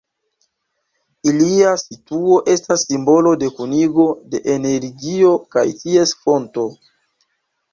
Ilia 1.31 1.73
situo 1.81 2.39
estas 2.53 2.85
simbolo 2.91 3.35
de 3.43 3.51
kunigo 3.59 4.07
de 4.33 4.43
energio 4.55 5.37
kaj 5.57 5.67
ties 5.85 6.17
fonto. 6.25 6.67